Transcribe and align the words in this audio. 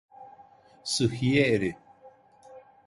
Sıhhiye 0.83 1.47
eri! 1.47 1.77